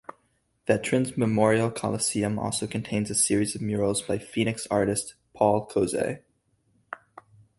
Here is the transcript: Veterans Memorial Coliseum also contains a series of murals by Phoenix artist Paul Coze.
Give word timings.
Veterans 0.65 1.15
Memorial 1.15 1.69
Coliseum 1.69 2.39
also 2.39 2.65
contains 2.65 3.11
a 3.11 3.13
series 3.13 3.53
of 3.53 3.61
murals 3.61 4.01
by 4.01 4.17
Phoenix 4.17 4.65
artist 4.71 5.13
Paul 5.35 5.67
Coze. 5.69 6.23